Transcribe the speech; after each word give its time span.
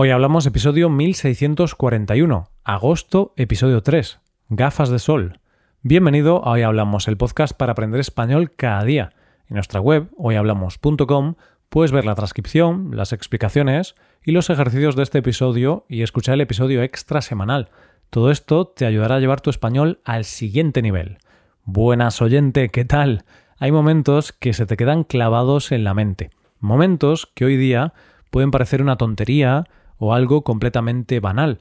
Hoy 0.00 0.10
hablamos 0.10 0.46
episodio 0.46 0.90
1641, 0.90 2.50
agosto, 2.62 3.32
episodio 3.34 3.82
3, 3.82 4.20
gafas 4.48 4.90
de 4.90 5.00
sol. 5.00 5.40
Bienvenido 5.82 6.46
a 6.46 6.52
Hoy 6.52 6.62
Hablamos, 6.62 7.08
el 7.08 7.16
podcast 7.16 7.52
para 7.52 7.72
aprender 7.72 7.98
español 7.98 8.52
cada 8.54 8.84
día. 8.84 9.10
En 9.48 9.54
nuestra 9.56 9.80
web, 9.80 10.08
hoyhablamos.com, 10.16 11.34
puedes 11.68 11.90
ver 11.90 12.04
la 12.04 12.14
transcripción, 12.14 12.92
las 12.94 13.12
explicaciones 13.12 13.96
y 14.24 14.30
los 14.30 14.50
ejercicios 14.50 14.94
de 14.94 15.02
este 15.02 15.18
episodio 15.18 15.84
y 15.88 16.02
escuchar 16.02 16.34
el 16.34 16.42
episodio 16.42 16.84
extra 16.84 17.20
semanal. 17.20 17.70
Todo 18.08 18.30
esto 18.30 18.68
te 18.68 18.86
ayudará 18.86 19.16
a 19.16 19.20
llevar 19.20 19.40
tu 19.40 19.50
español 19.50 19.98
al 20.04 20.24
siguiente 20.24 20.80
nivel. 20.80 21.18
Buenas 21.64 22.22
oyente, 22.22 22.68
¿qué 22.68 22.84
tal? 22.84 23.24
Hay 23.58 23.72
momentos 23.72 24.30
que 24.30 24.52
se 24.52 24.64
te 24.64 24.76
quedan 24.76 25.02
clavados 25.02 25.72
en 25.72 25.82
la 25.82 25.92
mente. 25.92 26.30
Momentos 26.60 27.26
que 27.34 27.46
hoy 27.46 27.56
día 27.56 27.94
pueden 28.30 28.52
parecer 28.52 28.80
una 28.80 28.96
tontería, 28.96 29.64
o 29.98 30.14
algo 30.14 30.42
completamente 30.42 31.20
banal, 31.20 31.58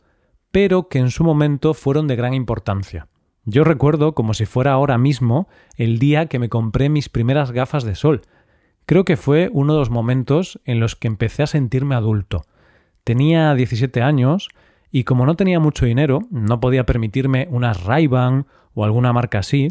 pero 0.51 0.87
que 0.87 0.99
en 0.99 1.11
su 1.11 1.23
momento 1.23 1.73
fueron 1.73 2.07
de 2.07 2.15
gran 2.15 2.33
importancia. 2.33 3.07
Yo 3.45 3.63
recuerdo 3.63 4.13
como 4.13 4.33
si 4.33 4.45
fuera 4.45 4.73
ahora 4.73 4.97
mismo 4.97 5.47
el 5.75 5.99
día 5.99 6.25
que 6.27 6.39
me 6.39 6.49
compré 6.49 6.89
mis 6.89 7.09
primeras 7.09 7.51
gafas 7.51 7.83
de 7.83 7.95
sol. 7.95 8.21
Creo 8.85 9.05
que 9.05 9.17
fue 9.17 9.49
uno 9.53 9.73
de 9.73 9.79
los 9.79 9.89
momentos 9.89 10.59
en 10.65 10.79
los 10.79 10.95
que 10.95 11.07
empecé 11.07 11.43
a 11.43 11.47
sentirme 11.47 11.95
adulto. 11.95 12.45
Tenía 13.03 13.53
17 13.53 14.01
años 14.01 14.49
y 14.91 15.03
como 15.03 15.25
no 15.25 15.35
tenía 15.35 15.59
mucho 15.59 15.85
dinero, 15.85 16.21
no 16.29 16.59
podía 16.59 16.85
permitirme 16.85 17.47
unas 17.51 17.83
Ray-Ban 17.83 18.47
o 18.73 18.83
alguna 18.83 19.13
marca 19.13 19.39
así, 19.39 19.69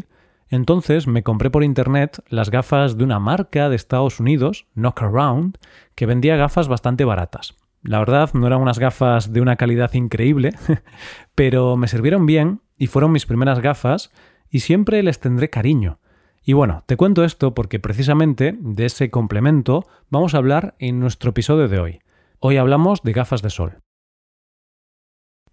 entonces 0.49 1.07
me 1.07 1.23
compré 1.23 1.49
por 1.49 1.63
internet 1.63 2.23
las 2.29 2.49
gafas 2.49 2.97
de 2.97 3.03
una 3.03 3.19
marca 3.19 3.69
de 3.69 3.75
Estados 3.75 4.19
Unidos, 4.19 4.65
Knockaround, 4.75 5.57
que 5.95 6.05
vendía 6.05 6.37
gafas 6.37 6.67
bastante 6.67 7.05
baratas. 7.05 7.55
La 7.87 7.99
verdad, 7.99 8.31
no 8.33 8.45
eran 8.45 8.61
unas 8.61 8.79
gafas 8.79 9.31
de 9.31 9.39
una 9.39 9.55
calidad 9.55 9.93
increíble, 9.93 10.53
pero 11.35 11.77
me 11.77 11.87
sirvieron 11.87 12.25
bien 12.25 12.59
y 12.77 12.87
fueron 12.87 13.13
mis 13.13 13.25
primeras 13.25 13.61
gafas 13.61 14.11
y 14.49 14.59
siempre 14.59 15.01
les 15.03 15.21
tendré 15.21 15.49
cariño. 15.49 15.99
Y 16.43 16.51
bueno, 16.51 16.83
te 16.85 16.97
cuento 16.97 17.23
esto 17.23 17.53
porque 17.53 17.79
precisamente 17.79 18.57
de 18.59 18.85
ese 18.85 19.09
complemento 19.09 19.87
vamos 20.09 20.33
a 20.33 20.39
hablar 20.39 20.75
en 20.79 20.99
nuestro 20.99 21.29
episodio 21.29 21.69
de 21.69 21.79
hoy. 21.79 22.01
Hoy 22.39 22.57
hablamos 22.57 23.03
de 23.03 23.13
gafas 23.13 23.41
de 23.41 23.49
sol. 23.49 23.79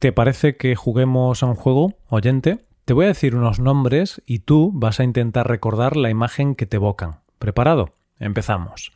¿Te 0.01 0.11
parece 0.11 0.57
que 0.57 0.75
juguemos 0.75 1.45
a 1.45 1.47
un 1.47 1.55
juego, 1.55 1.95
oyente? 2.09 2.67
Te 2.85 2.95
voy 2.95 3.05
a 3.05 3.09
decir 3.09 3.37
unos 3.37 3.61
nombres 3.61 4.21
y 4.27 4.41
tú 4.41 4.73
vas 4.75 4.99
a 4.99 5.05
intentar 5.05 5.47
recordar 5.47 5.97
la 5.97 6.11
imagen 6.11 6.57
que 6.57 6.67
te 6.67 6.79
evocan. 6.79 7.21
¿Preparado? 7.39 7.95
Empezamos. 8.19 8.93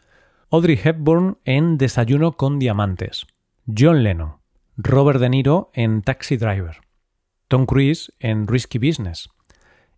Audrey 0.51 0.81
Hepburn 0.83 1.37
en 1.45 1.77
Desayuno 1.77 2.33
con 2.33 2.59
Diamantes, 2.59 3.27
John 3.67 4.03
Lennon, 4.03 4.37
Robert 4.79 5.21
De 5.21 5.29
Niro 5.29 5.69
en 5.75 6.01
Taxi 6.01 6.39
Driver, 6.39 6.79
Tom 7.49 7.67
Cruise 7.67 8.15
en 8.19 8.47
Risky 8.47 8.79
Business 8.79 9.29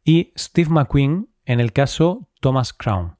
y 0.03 0.33
Steve 0.37 0.69
McQueen 0.69 1.29
en 1.45 1.61
el 1.61 1.73
caso 1.73 2.27
Thomas 2.41 2.73
Crown. 2.73 3.17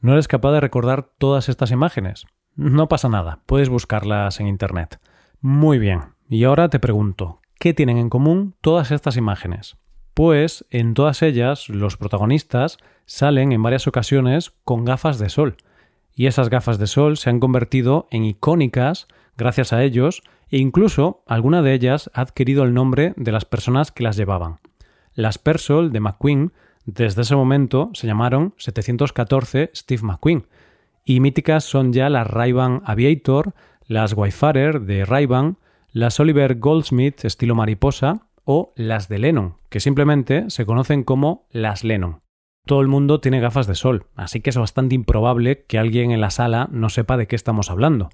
¿No 0.00 0.12
eres 0.12 0.28
capaz 0.28 0.52
de 0.52 0.60
recordar 0.60 1.10
todas 1.18 1.48
estas 1.48 1.72
imágenes? 1.72 2.26
No 2.54 2.88
pasa 2.88 3.08
nada, 3.08 3.40
puedes 3.46 3.68
buscarlas 3.68 4.38
en 4.38 4.46
Internet. 4.46 5.00
Muy 5.40 5.80
bien, 5.80 6.14
y 6.28 6.44
ahora 6.44 6.68
te 6.68 6.78
pregunto, 6.78 7.40
¿qué 7.58 7.74
tienen 7.74 7.98
en 7.98 8.08
común 8.08 8.54
todas 8.60 8.92
estas 8.92 9.16
imágenes? 9.16 9.78
Pues 10.14 10.64
en 10.70 10.94
todas 10.94 11.22
ellas 11.22 11.68
los 11.68 11.96
protagonistas 11.96 12.78
salen 13.04 13.50
en 13.50 13.64
varias 13.64 13.88
ocasiones 13.88 14.52
con 14.62 14.84
gafas 14.84 15.18
de 15.18 15.28
sol, 15.28 15.56
y 16.14 16.26
esas 16.26 16.50
gafas 16.50 16.78
de 16.78 16.86
sol 16.86 17.16
se 17.16 17.30
han 17.30 17.40
convertido 17.40 18.06
en 18.10 18.24
icónicas 18.24 19.08
gracias 19.36 19.72
a 19.72 19.82
ellos 19.82 20.22
e 20.50 20.58
incluso 20.58 21.22
alguna 21.26 21.62
de 21.62 21.72
ellas 21.72 22.10
ha 22.14 22.20
adquirido 22.20 22.64
el 22.64 22.74
nombre 22.74 23.14
de 23.16 23.32
las 23.32 23.44
personas 23.44 23.90
que 23.90 24.02
las 24.02 24.16
llevaban. 24.16 24.60
Las 25.14 25.38
Persol 25.38 25.92
de 25.92 26.00
McQueen 26.00 26.52
desde 26.84 27.22
ese 27.22 27.36
momento 27.36 27.90
se 27.94 28.06
llamaron 28.06 28.54
714 28.56 29.70
Steve 29.74 30.02
McQueen 30.02 30.46
y 31.04 31.20
míticas 31.20 31.64
son 31.64 31.92
ya 31.92 32.08
las 32.08 32.26
Ray-Ban 32.26 32.82
Aviator, 32.84 33.54
las 33.86 34.14
Wayfarer 34.14 34.80
de 34.82 35.04
Ray-Ban, 35.04 35.58
las 35.92 36.18
Oliver 36.20 36.58
Goldsmith 36.58 37.24
estilo 37.24 37.54
mariposa 37.54 38.26
o 38.44 38.72
las 38.76 39.08
de 39.08 39.18
Lennon, 39.18 39.56
que 39.68 39.80
simplemente 39.80 40.50
se 40.50 40.66
conocen 40.66 41.04
como 41.04 41.46
las 41.50 41.84
Lennon. 41.84 42.21
Todo 42.64 42.80
el 42.80 42.86
mundo 42.86 43.20
tiene 43.20 43.40
gafas 43.40 43.66
de 43.66 43.74
sol, 43.74 44.06
así 44.14 44.40
que 44.40 44.50
es 44.50 44.56
bastante 44.56 44.94
improbable 44.94 45.64
que 45.64 45.78
alguien 45.78 46.12
en 46.12 46.20
la 46.20 46.30
sala 46.30 46.68
no 46.70 46.90
sepa 46.90 47.16
de 47.16 47.26
qué 47.26 47.34
estamos 47.34 47.70
hablando. 47.70 48.10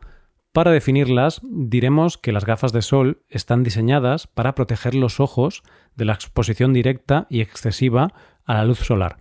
Para 0.52 0.70
definirlas, 0.70 1.42
diremos 1.42 2.16
que 2.16 2.32
las 2.32 2.46
gafas 2.46 2.72
de 2.72 2.80
sol 2.80 3.22
están 3.28 3.62
diseñadas 3.62 4.26
para 4.26 4.54
proteger 4.54 4.94
los 4.94 5.20
ojos 5.20 5.62
de 5.96 6.06
la 6.06 6.14
exposición 6.14 6.72
directa 6.72 7.26
y 7.28 7.42
excesiva 7.42 8.14
a 8.46 8.54
la 8.54 8.64
luz 8.64 8.78
solar. 8.78 9.18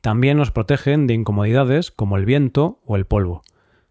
También 0.00 0.36
nos 0.36 0.52
protegen 0.52 1.08
de 1.08 1.14
incomodidades 1.14 1.90
como 1.90 2.16
el 2.16 2.24
viento 2.24 2.78
o 2.86 2.94
el 2.94 3.04
polvo. 3.04 3.42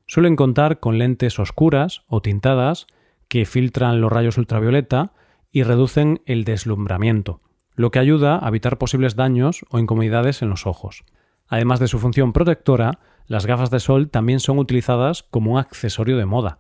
Suelen 0.06 0.38
contar 0.38 0.80
con 0.80 0.98
lentes 0.98 1.38
oscuras 1.38 2.04
o 2.08 2.22
tintadas 2.22 2.88
que 3.28 3.46
filtran 3.46 4.00
los 4.00 4.12
rayos 4.12 4.38
ultravioleta 4.38 5.12
y 5.52 5.64
reducen 5.64 6.22
el 6.26 6.46
deslumbramiento 6.46 7.42
lo 7.78 7.92
que 7.92 8.00
ayuda 8.00 8.44
a 8.44 8.50
evitar 8.50 8.80
posibles 8.80 9.16
daños 9.16 9.64
o 9.70 9.80
incomodidades 9.80 10.42
en 10.42 10.50
los 10.50 10.66
ojos. 10.66 11.06
Además 11.48 11.80
de 11.80 11.88
su 11.88 12.00
función 12.00 12.34
protectora, 12.34 13.00
las 13.28 13.46
gafas 13.46 13.70
de 13.70 13.80
sol 13.80 14.10
también 14.10 14.40
son 14.40 14.58
utilizadas 14.58 15.24
como 15.24 15.54
un 15.54 15.60
accesorio 15.60 16.18
de 16.18 16.26
moda. 16.26 16.60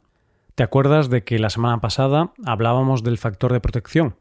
¿Te 0.53 0.61
acuerdas 0.61 1.09
de 1.09 1.23
que 1.23 1.39
la 1.39 1.49
semana 1.49 1.81
pasada 1.81 2.33
hablábamos 2.45 3.03
del 3.03 3.17
factor 3.17 3.51
de 3.51 3.59
protección? 3.59 4.15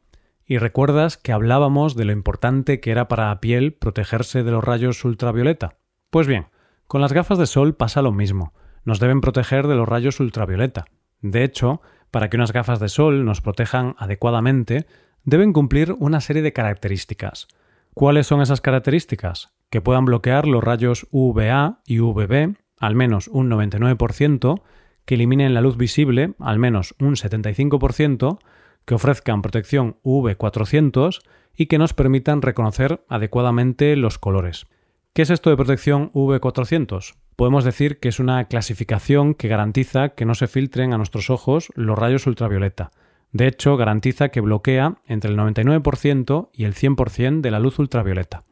Y 0.47 0.57
recuerdas 0.57 1.19
que 1.19 1.33
hablábamos 1.33 1.97
de 1.97 2.07
lo 2.07 2.12
importante 2.12 2.81
que 2.81 2.93
era 2.93 3.09
para 3.09 3.28
la 3.28 3.41
piel 3.41 3.75
protegerse 3.75 4.43
de 4.43 4.51
los 4.51 4.65
rayos 4.65 5.05
ultravioleta. 5.05 5.77
Pues 6.09 6.27
bien, 6.27 6.47
con 6.87 7.03
las 7.03 7.13
gafas 7.13 7.37
de 7.37 7.47
sol 7.47 7.75
pasa 7.75 8.01
lo 8.01 8.13
mismo. 8.13 8.55
Nos 8.84 9.01
deben 9.01 9.21
proteger 9.21 9.67
de 9.67 9.75
los 9.75 9.89
rayos 9.89 10.19
ultravioleta. 10.19 10.87
De 11.21 11.45
hecho, 11.45 11.83
para 12.11 12.31
que 12.31 12.37
unas 12.37 12.53
gafas 12.53 12.81
de 12.81 12.89
sol 12.89 13.27
nos 13.27 13.43
protejan 13.43 13.97
adecuadamente, 13.99 14.87
deben 15.26 15.53
cumplir 15.53 15.94
una 15.98 16.20
serie 16.20 16.41
de 16.41 16.53
características. 16.53 17.48
¿Cuáles 17.92 18.28
son 18.28 18.41
esas 18.41 18.60
características? 18.60 19.48
Que 19.70 19.81
puedan 19.81 20.04
bloquear 20.04 20.47
los 20.47 20.62
rayos 20.62 21.09
UVA 21.10 21.81
y 21.84 21.98
UVB, 21.98 22.54
al 22.78 22.94
menos 22.94 23.26
un 23.28 23.50
99%, 23.50 24.62
que 25.04 25.15
eliminen 25.16 25.53
la 25.53 25.60
luz 25.60 25.76
visible, 25.76 26.34
al 26.38 26.59
menos 26.60 26.94
un 27.00 27.16
75%, 27.16 28.38
que 28.84 28.94
ofrezcan 28.94 29.42
protección 29.42 29.97
UV400 30.04 31.22
y 31.56 31.66
que 31.66 31.78
nos 31.78 31.92
permitan 31.92 32.41
reconocer 32.41 33.04
adecuadamente 33.09 33.97
los 33.97 34.19
colores. 34.19 34.66
¿Qué 35.12 35.22
es 35.22 35.31
esto 35.31 35.50
de 35.50 35.56
protección 35.56 36.12
UV400? 36.12 37.15
Podemos 37.34 37.65
decir 37.65 37.98
que 37.98 38.10
es 38.10 38.20
una 38.20 38.44
clasificación 38.44 39.34
que 39.34 39.48
garantiza 39.48 40.10
que 40.10 40.25
no 40.25 40.36
se 40.36 40.47
filtren 40.47 40.92
a 40.92 40.98
nuestros 40.98 41.31
ojos 41.31 41.72
los 41.75 41.98
rayos 41.98 42.26
ultravioleta, 42.26 42.92
de 43.36 43.48
hecho, 43.48 43.76
garantiza 43.76 44.30
que 44.30 44.41
bloquea 44.41 44.97
entre 45.06 45.30
el 45.30 45.36
99% 45.36 46.48
y 46.54 46.64
el 46.64 46.74
100% 46.74 47.42
de 47.42 47.50
la 47.50 47.60
luz 47.60 47.78
ultravioleta. 47.78 48.44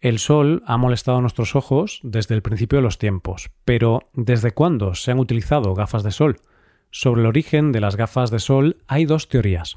El 0.00 0.18
sol 0.18 0.62
ha 0.66 0.76
molestado 0.76 1.22
nuestros 1.22 1.56
ojos 1.56 2.00
desde 2.02 2.34
el 2.34 2.42
principio 2.42 2.76
de 2.76 2.82
los 2.82 2.98
tiempos, 2.98 3.50
pero 3.64 4.02
¿desde 4.12 4.52
cuándo 4.52 4.94
se 4.94 5.10
han 5.10 5.18
utilizado 5.18 5.74
gafas 5.74 6.02
de 6.02 6.10
sol? 6.10 6.36
Sobre 6.90 7.22
el 7.22 7.26
origen 7.26 7.72
de 7.72 7.80
las 7.80 7.96
gafas 7.96 8.30
de 8.30 8.38
sol 8.38 8.76
hay 8.86 9.06
dos 9.06 9.28
teorías. 9.28 9.76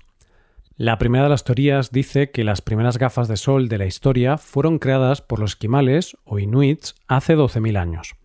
La 0.76 0.98
primera 0.98 1.24
de 1.24 1.30
las 1.30 1.46
teorías 1.46 1.92
dice 1.92 2.32
que 2.32 2.44
las 2.44 2.62
primeras 2.62 2.98
gafas 2.98 3.30
de 3.30 3.38
sol 3.38 3.70
de 3.70 3.78
la 3.78 3.86
historia 3.86 4.38
fueron 4.38 4.78
creadas 4.78 5.22
por 5.22 5.40
los 5.40 5.52
esquimales 5.52 6.18
o 6.26 6.38
inuits 6.38 6.96
hace 7.08 7.38
12.000 7.38 7.78
años. 7.78 8.16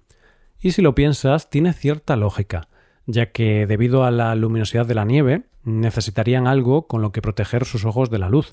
Y 0.60 0.72
si 0.72 0.82
lo 0.82 0.94
piensas, 0.94 1.48
tiene 1.48 1.72
cierta 1.72 2.16
lógica, 2.16 2.68
ya 3.06 3.32
que 3.32 3.66
debido 3.66 4.04
a 4.04 4.10
la 4.10 4.34
luminosidad 4.34 4.86
de 4.86 4.94
la 4.94 5.04
nieve, 5.04 5.42
necesitarían 5.64 6.46
algo 6.46 6.86
con 6.86 7.02
lo 7.02 7.12
que 7.12 7.22
proteger 7.22 7.64
sus 7.64 7.84
ojos 7.84 8.10
de 8.10 8.18
la 8.18 8.28
luz. 8.28 8.50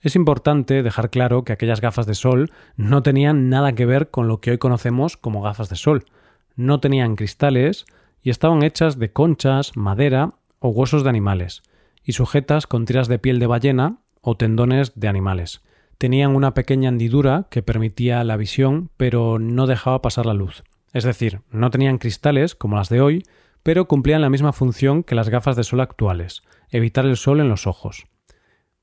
Es 0.00 0.16
importante 0.16 0.82
dejar 0.82 1.10
claro 1.10 1.44
que 1.44 1.52
aquellas 1.52 1.80
gafas 1.80 2.06
de 2.06 2.14
sol 2.14 2.50
no 2.76 3.02
tenían 3.02 3.48
nada 3.48 3.72
que 3.72 3.86
ver 3.86 4.10
con 4.10 4.28
lo 4.28 4.40
que 4.40 4.50
hoy 4.50 4.58
conocemos 4.58 5.16
como 5.16 5.42
gafas 5.42 5.68
de 5.68 5.76
sol. 5.76 6.04
No 6.56 6.80
tenían 6.80 7.16
cristales 7.16 7.86
y 8.22 8.30
estaban 8.30 8.62
hechas 8.62 8.98
de 8.98 9.12
conchas, 9.12 9.76
madera 9.76 10.34
o 10.58 10.68
huesos 10.68 11.04
de 11.04 11.10
animales, 11.10 11.62
y 12.02 12.12
sujetas 12.12 12.66
con 12.66 12.84
tiras 12.84 13.08
de 13.08 13.18
piel 13.18 13.38
de 13.38 13.46
ballena 13.46 13.98
o 14.20 14.36
tendones 14.36 14.92
de 14.94 15.08
animales. 15.08 15.62
Tenían 15.98 16.34
una 16.34 16.54
pequeña 16.54 16.88
hendidura 16.88 17.46
que 17.50 17.62
permitía 17.62 18.24
la 18.24 18.36
visión, 18.36 18.90
pero 18.96 19.38
no 19.38 19.66
dejaba 19.66 20.02
pasar 20.02 20.26
la 20.26 20.34
luz. 20.34 20.64
Es 20.92 21.04
decir, 21.04 21.40
no 21.50 21.70
tenían 21.70 21.98
cristales 21.98 22.54
como 22.54 22.76
las 22.76 22.88
de 22.88 23.00
hoy, 23.00 23.24
pero 23.64 23.88
cumplían 23.88 24.20
la 24.20 24.30
misma 24.30 24.52
función 24.52 25.02
que 25.02 25.16
las 25.16 25.28
gafas 25.28 25.56
de 25.56 25.64
sol 25.64 25.80
actuales, 25.80 26.42
evitar 26.68 27.04
el 27.06 27.16
sol 27.16 27.40
en 27.40 27.48
los 27.48 27.66
ojos. 27.66 28.04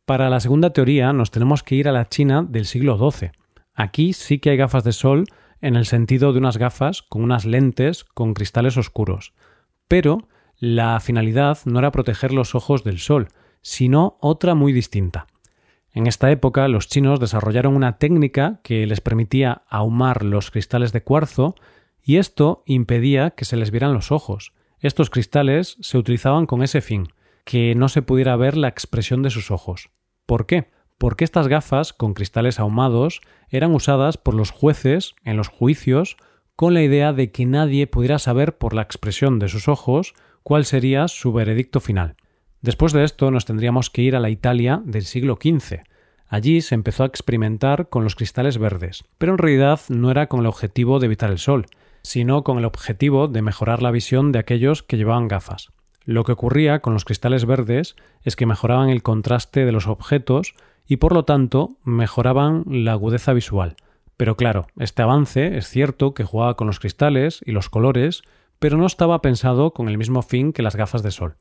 Para 0.06 0.30
la 0.30 0.42
segunda 0.42 0.74
teoría 0.74 1.14
nos 1.14 1.32
tenemos 1.32 1.64
que 1.64 1.76
ir 1.76 1.88
a 1.88 1.94
la 1.94 2.10
China 2.10 2.46
del 2.46 2.66
siglo 2.66 2.98
XII. 2.98 3.32
Aquí 3.74 4.12
sí 4.12 4.40
que 4.40 4.50
hay 4.50 4.58
gafas 4.58 4.84
de 4.84 4.92
sol 4.92 5.24
en 5.62 5.78
el 5.78 5.86
sentido 5.86 6.34
de 6.34 6.40
unas 6.40 6.58
gafas 6.58 7.04
con 7.04 7.24
unas 7.24 7.46
lentes 7.46 8.04
con 8.04 8.34
cristales 8.34 8.76
oscuros, 8.76 9.34
pero 9.88 10.28
La 10.64 11.00
finalidad 11.00 11.58
no 11.66 11.80
era 11.80 11.92
proteger 11.92 12.34
los 12.34 12.54
ojos 12.54 12.84
del 12.84 13.00
sol, 13.00 13.30
sino 13.64 14.18
otra 14.22 14.54
muy 14.54 14.74
distinta. 14.74 15.26
En 15.92 16.06
esta 16.06 16.30
época 16.30 16.68
los 16.68 16.88
chinos 16.88 17.20
desarrollaron 17.20 17.76
una 17.76 17.98
técnica 17.98 18.60
que 18.64 18.86
les 18.86 19.02
permitía 19.02 19.64
ahumar 19.70 20.24
los 20.24 20.52
cristales 20.52 20.94
de 20.94 21.02
cuarzo 21.02 21.56
y 22.04 22.18
esto 22.18 22.62
impedía 22.68 23.32
que 23.32 23.44
se 23.44 23.58
les 23.58 23.72
vieran 23.72 23.94
los 23.94 24.12
ojos. 24.12 24.54
Estos 24.82 25.12
cristales 25.12 25.78
se 25.80 25.98
utilizaban 26.00 26.48
con 26.48 26.64
ese 26.64 26.82
fin, 26.82 27.10
que 27.46 27.76
no 27.76 27.88
se 27.88 28.02
pudiera 28.02 28.36
ver 28.36 28.58
la 28.58 28.68
expresión 28.68 29.22
de 29.22 29.30
sus 29.30 29.52
ojos. 29.52 29.92
¿Por 30.26 30.48
qué? 30.48 30.70
Porque 30.98 31.24
estas 31.24 31.48
gafas 31.48 31.94
con 31.94 32.16
cristales 32.16 32.60
ahumados 32.60 33.22
eran 33.50 33.74
usadas 33.76 34.18
por 34.18 34.34
los 34.34 34.50
jueces 34.50 35.14
en 35.24 35.38
los 35.38 35.50
juicios 35.50 36.18
con 36.56 36.74
la 36.74 36.82
idea 36.82 37.14
de 37.14 37.32
que 37.32 37.46
nadie 37.46 37.88
pudiera 37.88 38.20
saber 38.20 38.58
por 38.58 38.74
la 38.74 38.82
expresión 38.82 39.38
de 39.38 39.50
sus 39.50 39.68
ojos 39.68 40.14
cuál 40.44 40.66
sería 40.66 41.08
su 41.08 41.32
veredicto 41.32 41.80
final. 41.80 42.16
Después 42.62 42.94
de 42.94 43.04
esto 43.04 43.30
nos 43.32 43.46
tendríamos 43.46 43.90
que 43.90 44.02
ir 44.02 44.16
a 44.16 44.20
la 44.20 44.30
Italia 44.30 44.82
del 44.86 45.04
siglo 45.04 45.38
XV. 45.42 45.82
Allí 46.28 46.62
se 46.62 46.76
empezó 46.76 47.04
a 47.04 47.08
experimentar 47.08 47.90
con 47.90 48.04
los 48.04 48.16
cristales 48.16 48.58
verdes, 48.58 49.04
pero 49.18 49.34
en 49.34 49.38
realidad 49.38 49.80
no 49.90 50.10
era 50.10 50.28
con 50.28 50.40
el 50.40 50.46
objetivo 50.46 51.00
de 51.00 51.08
evitar 51.08 51.30
el 51.30 51.40
sol, 51.40 51.66
sino 52.04 52.44
con 52.44 52.58
el 52.58 52.66
objetivo 52.66 53.28
de 53.28 53.42
mejorar 53.42 53.82
la 53.82 53.92
visión 53.92 54.32
de 54.32 54.40
aquellos 54.40 54.84
que 54.84 54.98
llevaban 54.98 55.28
gafas. 55.28 55.72
Lo 56.04 56.24
que 56.24 56.32
ocurría 56.32 56.80
con 56.82 56.94
los 56.94 57.06
cristales 57.06 57.46
verdes 57.46 57.96
es 58.24 58.36
que 58.36 58.46
mejoraban 58.46 58.90
el 58.90 59.04
contraste 59.04 59.66
de 59.66 59.72
los 59.72 59.88
objetos 59.88 60.56
y 60.88 60.98
por 60.98 61.14
lo 61.14 61.26
tanto 61.26 61.78
mejoraban 61.84 62.64
la 62.66 62.94
agudeza 62.94 63.34
visual. 63.34 63.76
Pero 64.18 64.36
claro, 64.36 64.68
este 64.78 65.02
avance 65.02 65.58
es 65.58 65.68
cierto 65.68 66.14
que 66.14 66.24
jugaba 66.24 66.56
con 66.56 66.68
los 66.68 66.80
cristales 66.80 67.42
y 67.46 67.52
los 67.52 67.70
colores, 67.70 68.24
pero 68.60 68.78
no 68.78 68.86
estaba 68.86 69.22
pensado 69.22 69.74
con 69.74 69.90
el 69.90 69.98
mismo 69.98 70.22
fin 70.22 70.54
que 70.54 70.64
las 70.64 70.76
gafas 70.76 71.04
de 71.04 71.12
sol. 71.12 71.38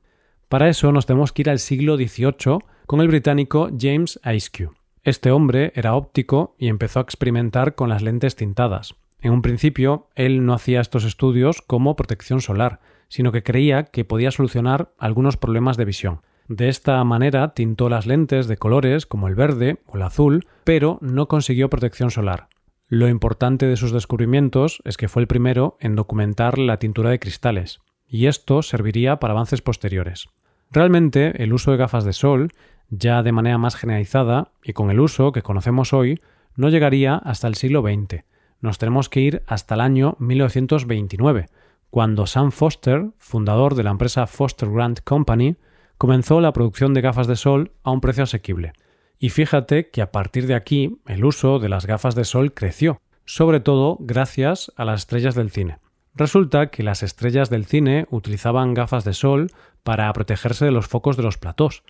Para 0.48 0.68
eso 0.68 0.90
nos 0.92 1.06
tenemos 1.06 1.32
que 1.32 1.42
ir 1.42 1.50
al 1.50 1.58
siglo 1.58 1.96
XVIII 1.96 2.58
con 2.86 3.00
el 3.00 3.08
británico 3.08 3.70
James 3.78 4.18
Ayscue. 4.22 4.70
Este 5.02 5.30
hombre 5.30 5.72
era 5.74 5.94
óptico 5.94 6.54
y 6.58 6.68
empezó 6.68 6.98
a 6.98 7.02
experimentar 7.02 7.74
con 7.74 7.88
las 7.88 8.02
lentes 8.02 8.36
tintadas. 8.36 8.94
En 9.22 9.32
un 9.32 9.42
principio, 9.42 10.08
él 10.14 10.46
no 10.46 10.54
hacía 10.54 10.80
estos 10.80 11.04
estudios 11.04 11.62
como 11.62 11.96
protección 11.96 12.40
solar, 12.40 12.80
sino 13.08 13.32
que 13.32 13.42
creía 13.42 13.84
que 13.84 14.04
podía 14.04 14.30
solucionar 14.30 14.92
algunos 14.98 15.36
problemas 15.36 15.76
de 15.76 15.84
visión. 15.84 16.20
De 16.48 16.68
esta 16.68 17.02
manera 17.04 17.54
tintó 17.54 17.88
las 17.88 18.06
lentes 18.06 18.48
de 18.48 18.56
colores 18.56 19.06
como 19.06 19.28
el 19.28 19.34
verde 19.34 19.78
o 19.86 19.96
el 19.96 20.02
azul, 20.02 20.46
pero 20.64 20.98
no 21.00 21.28
consiguió 21.28 21.70
protección 21.70 22.10
solar. 22.10 22.48
Lo 22.88 23.08
importante 23.08 23.66
de 23.66 23.76
sus 23.76 23.92
descubrimientos 23.92 24.82
es 24.84 24.96
que 24.96 25.06
fue 25.06 25.22
el 25.22 25.28
primero 25.28 25.76
en 25.80 25.94
documentar 25.94 26.58
la 26.58 26.78
tintura 26.78 27.10
de 27.10 27.20
cristales, 27.20 27.78
y 28.08 28.26
esto 28.26 28.62
serviría 28.62 29.20
para 29.20 29.32
avances 29.32 29.62
posteriores. 29.62 30.28
Realmente, 30.72 31.40
el 31.42 31.52
uso 31.52 31.70
de 31.70 31.76
gafas 31.76 32.04
de 32.04 32.12
sol, 32.12 32.52
ya 32.88 33.22
de 33.22 33.32
manera 33.32 33.58
más 33.58 33.76
generalizada 33.76 34.50
y 34.64 34.72
con 34.72 34.90
el 34.90 34.98
uso 34.98 35.30
que 35.30 35.42
conocemos 35.42 35.92
hoy, 35.92 36.20
no 36.56 36.68
llegaría 36.68 37.14
hasta 37.14 37.46
el 37.46 37.54
siglo 37.54 37.82
XX, 37.82 38.24
nos 38.60 38.78
tenemos 38.78 39.08
que 39.08 39.20
ir 39.20 39.42
hasta 39.46 39.74
el 39.74 39.80
año 39.80 40.16
1929, 40.18 41.46
cuando 41.90 42.26
Sam 42.26 42.52
Foster, 42.52 43.10
fundador 43.18 43.74
de 43.74 43.82
la 43.82 43.90
empresa 43.90 44.26
Foster 44.26 44.70
Grant 44.70 45.00
Company, 45.00 45.56
comenzó 45.98 46.40
la 46.40 46.52
producción 46.52 46.94
de 46.94 47.00
gafas 47.00 47.26
de 47.26 47.36
sol 47.36 47.72
a 47.82 47.90
un 47.90 48.00
precio 48.00 48.24
asequible. 48.24 48.72
Y 49.18 49.30
fíjate 49.30 49.90
que 49.90 50.00
a 50.00 50.12
partir 50.12 50.46
de 50.46 50.54
aquí 50.54 51.00
el 51.06 51.24
uso 51.24 51.58
de 51.58 51.68
las 51.68 51.86
gafas 51.86 52.14
de 52.14 52.24
sol 52.24 52.54
creció, 52.54 53.00
sobre 53.26 53.60
todo 53.60 53.98
gracias 54.00 54.72
a 54.76 54.84
las 54.84 55.00
estrellas 55.00 55.34
del 55.34 55.50
cine. 55.50 55.78
Resulta 56.14 56.70
que 56.70 56.82
las 56.82 57.02
estrellas 57.02 57.50
del 57.50 57.66
cine 57.66 58.06
utilizaban 58.10 58.74
gafas 58.74 59.04
de 59.04 59.14
sol 59.14 59.50
para 59.82 60.12
protegerse 60.12 60.64
de 60.64 60.70
los 60.70 60.88
focos 60.88 61.16
de 61.16 61.22
los 61.22 61.38
platós. 61.38 61.82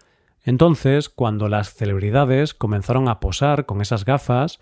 Entonces, 0.42 1.08
cuando 1.08 1.48
las 1.48 1.74
celebridades 1.74 2.54
comenzaron 2.54 3.08
a 3.08 3.20
posar 3.20 3.66
con 3.66 3.80
esas 3.80 4.04
gafas, 4.04 4.58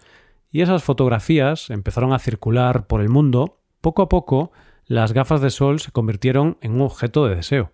y 0.51 0.63
esas 0.63 0.83
fotografías 0.83 1.71
empezaron 1.71 2.13
a 2.13 2.19
circular 2.19 2.87
por 2.87 3.01
el 3.01 3.09
mundo, 3.09 3.61
poco 3.81 4.03
a 4.03 4.09
poco 4.09 4.53
las 4.87 5.13
gafas 5.13 5.41
de 5.41 5.51
sol 5.51 5.81
se 5.81 5.93
convirtieron 5.93 6.57
en 6.61 6.73
un 6.73 6.83
objeto 6.83 7.27
de 7.27 7.37
deseo. 7.37 7.73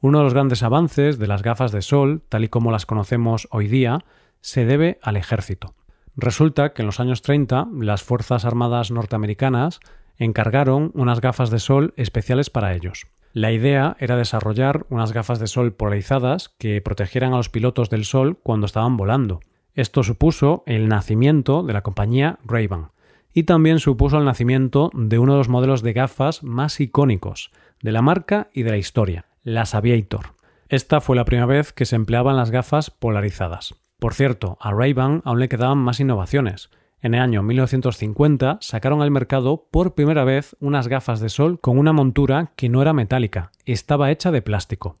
Uno 0.00 0.18
de 0.18 0.24
los 0.24 0.34
grandes 0.34 0.62
avances 0.62 1.18
de 1.18 1.26
las 1.26 1.42
gafas 1.42 1.72
de 1.72 1.82
sol, 1.82 2.22
tal 2.28 2.44
y 2.44 2.48
como 2.48 2.70
las 2.70 2.86
conocemos 2.86 3.48
hoy 3.50 3.68
día, 3.68 4.04
se 4.40 4.64
debe 4.64 4.98
al 5.02 5.16
ejército. 5.16 5.74
Resulta 6.16 6.72
que 6.72 6.82
en 6.82 6.86
los 6.86 7.00
años 7.00 7.22
30 7.22 7.68
las 7.74 8.02
Fuerzas 8.02 8.44
Armadas 8.44 8.90
norteamericanas 8.90 9.80
encargaron 10.16 10.90
unas 10.94 11.20
gafas 11.20 11.50
de 11.50 11.58
sol 11.58 11.92
especiales 11.96 12.48
para 12.48 12.74
ellos. 12.74 13.06
La 13.32 13.52
idea 13.52 13.96
era 14.00 14.16
desarrollar 14.16 14.86
unas 14.88 15.12
gafas 15.12 15.38
de 15.38 15.46
sol 15.46 15.74
polarizadas 15.74 16.48
que 16.58 16.80
protegieran 16.80 17.34
a 17.34 17.36
los 17.36 17.50
pilotos 17.50 17.90
del 17.90 18.06
sol 18.06 18.38
cuando 18.42 18.64
estaban 18.64 18.96
volando, 18.96 19.40
esto 19.76 20.02
supuso 20.02 20.64
el 20.66 20.88
nacimiento 20.88 21.62
de 21.62 21.74
la 21.74 21.82
compañía 21.82 22.38
Ray-Ban 22.44 22.90
y 23.32 23.42
también 23.42 23.78
supuso 23.78 24.16
el 24.16 24.24
nacimiento 24.24 24.90
de 24.94 25.18
uno 25.18 25.32
de 25.32 25.38
los 25.38 25.50
modelos 25.50 25.82
de 25.82 25.92
gafas 25.92 26.42
más 26.42 26.80
icónicos 26.80 27.52
de 27.82 27.92
la 27.92 28.00
marca 28.00 28.48
y 28.54 28.62
de 28.62 28.70
la 28.70 28.78
historia, 28.78 29.26
las 29.42 29.74
Aviator. 29.74 30.34
Esta 30.68 31.02
fue 31.02 31.14
la 31.14 31.26
primera 31.26 31.46
vez 31.46 31.74
que 31.74 31.84
se 31.84 31.94
empleaban 31.94 32.36
las 32.36 32.50
gafas 32.50 32.90
polarizadas. 32.90 33.74
Por 33.98 34.14
cierto, 34.14 34.56
a 34.60 34.72
Ray-Ban 34.72 35.20
aún 35.24 35.38
le 35.38 35.48
quedaban 35.50 35.78
más 35.78 36.00
innovaciones. 36.00 36.70
En 37.02 37.14
el 37.14 37.20
año 37.20 37.42
1950 37.42 38.58
sacaron 38.62 39.02
al 39.02 39.10
mercado 39.10 39.68
por 39.70 39.94
primera 39.94 40.24
vez 40.24 40.56
unas 40.58 40.88
gafas 40.88 41.20
de 41.20 41.28
sol 41.28 41.60
con 41.60 41.78
una 41.78 41.92
montura 41.92 42.52
que 42.56 42.70
no 42.70 42.80
era 42.80 42.94
metálica, 42.94 43.52
estaba 43.66 44.10
hecha 44.10 44.30
de 44.30 44.40
plástico. 44.40 44.96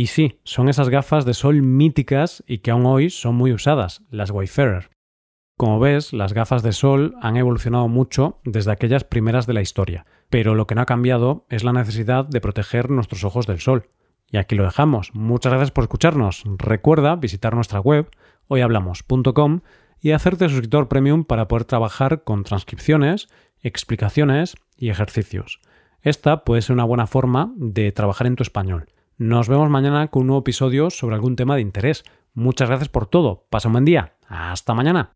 Y 0.00 0.06
sí, 0.06 0.40
son 0.44 0.70
esas 0.70 0.88
gafas 0.88 1.26
de 1.26 1.34
sol 1.34 1.60
míticas 1.60 2.42
y 2.46 2.60
que 2.60 2.70
aún 2.70 2.86
hoy 2.86 3.10
son 3.10 3.34
muy 3.34 3.52
usadas, 3.52 4.00
las 4.08 4.30
Wayfarer. 4.30 4.88
Como 5.58 5.78
ves, 5.78 6.14
las 6.14 6.32
gafas 6.32 6.62
de 6.62 6.72
sol 6.72 7.16
han 7.20 7.36
evolucionado 7.36 7.86
mucho 7.86 8.40
desde 8.42 8.72
aquellas 8.72 9.04
primeras 9.04 9.46
de 9.46 9.52
la 9.52 9.60
historia, 9.60 10.06
pero 10.30 10.54
lo 10.54 10.66
que 10.66 10.74
no 10.74 10.80
ha 10.80 10.86
cambiado 10.86 11.44
es 11.50 11.64
la 11.64 11.74
necesidad 11.74 12.24
de 12.24 12.40
proteger 12.40 12.88
nuestros 12.88 13.24
ojos 13.24 13.46
del 13.46 13.60
sol. 13.60 13.90
Y 14.30 14.38
aquí 14.38 14.54
lo 14.54 14.64
dejamos. 14.64 15.14
Muchas 15.14 15.52
gracias 15.52 15.70
por 15.70 15.84
escucharnos. 15.84 16.44
Recuerda 16.46 17.16
visitar 17.16 17.54
nuestra 17.54 17.80
web 17.80 18.08
hoyhablamos.com 18.48 19.60
y 20.00 20.12
hacerte 20.12 20.48
suscriptor 20.48 20.88
premium 20.88 21.24
para 21.24 21.46
poder 21.46 21.66
trabajar 21.66 22.24
con 22.24 22.42
transcripciones, 22.44 23.28
explicaciones 23.60 24.56
y 24.78 24.88
ejercicios. 24.88 25.60
Esta 26.00 26.42
puede 26.44 26.62
ser 26.62 26.72
una 26.72 26.84
buena 26.84 27.06
forma 27.06 27.52
de 27.58 27.92
trabajar 27.92 28.26
en 28.26 28.36
tu 28.36 28.42
español. 28.42 28.86
Nos 29.20 29.50
vemos 29.50 29.68
mañana 29.68 30.08
con 30.08 30.22
un 30.22 30.28
nuevo 30.28 30.40
episodio 30.40 30.88
sobre 30.88 31.14
algún 31.14 31.36
tema 31.36 31.54
de 31.54 31.60
interés. 31.60 32.04
Muchas 32.32 32.70
gracias 32.70 32.88
por 32.88 33.04
todo. 33.04 33.44
Pasa 33.50 33.68
un 33.68 33.72
buen 33.72 33.84
día. 33.84 34.14
Hasta 34.26 34.72
mañana. 34.72 35.12